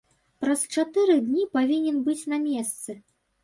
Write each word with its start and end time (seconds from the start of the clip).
Праз 0.45 0.63
чатыры 0.75 1.19
дні 1.27 1.47
павінен 1.59 2.03
быць 2.11 2.21
на 2.35 2.43
месцы. 2.51 3.01